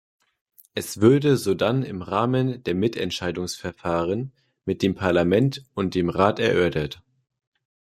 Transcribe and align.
Es 0.73 0.99
würde 0.99 1.37
sodann 1.37 1.83
im 1.83 2.01
Rahmen 2.01 2.63
der 2.63 2.73
Mitentscheidungsverfahren 2.73 4.33
mit 4.65 4.81
dem 4.81 4.95
Parlament 4.95 5.63
und 5.75 5.93
dem 5.93 6.09
Rat 6.09 6.39
erörtert. 6.39 7.03